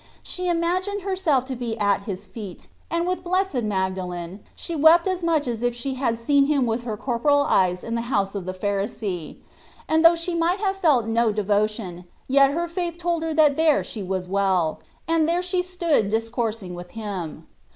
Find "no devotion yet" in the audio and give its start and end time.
11.05-12.71